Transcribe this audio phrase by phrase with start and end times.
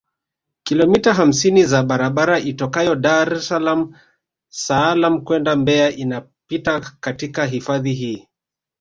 [0.63, 3.51] Kilomita hamsini za barabara itokayo Dar es
[4.67, 8.27] Salaam kwenda Mbeya inapita katika hifadhi hii